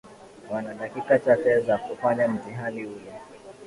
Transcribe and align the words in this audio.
Wana 0.51 0.73
dakika 0.73 1.19
chache 1.19 1.59
za 1.59 1.77
kufanya 1.77 2.27
mtihani 2.27 2.83
ule 2.85 3.13